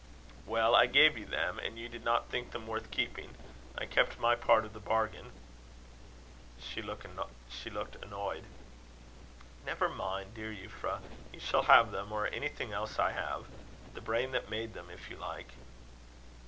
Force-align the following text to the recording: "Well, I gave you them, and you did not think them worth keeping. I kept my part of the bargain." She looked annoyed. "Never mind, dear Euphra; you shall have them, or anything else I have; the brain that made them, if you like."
"Well, 0.47 0.73
I 0.73 0.87
gave 0.87 1.15
you 1.15 1.27
them, 1.27 1.59
and 1.59 1.77
you 1.77 1.87
did 1.87 2.03
not 2.03 2.27
think 2.27 2.53
them 2.53 2.65
worth 2.65 2.89
keeping. 2.89 3.35
I 3.77 3.85
kept 3.85 4.17
my 4.19 4.35
part 4.35 4.65
of 4.65 4.73
the 4.73 4.79
bargain." 4.79 5.31
She 6.59 6.81
looked 6.81 7.05
annoyed. 8.01 8.45
"Never 9.63 9.89
mind, 9.89 10.33
dear 10.33 10.51
Euphra; 10.51 11.01
you 11.31 11.39
shall 11.39 11.61
have 11.69 11.91
them, 11.91 12.11
or 12.11 12.25
anything 12.25 12.73
else 12.73 12.97
I 12.97 13.11
have; 13.11 13.45
the 13.93 14.01
brain 14.01 14.31
that 14.31 14.49
made 14.49 14.73
them, 14.73 14.89
if 14.89 15.07
you 15.11 15.17
like." 15.17 15.51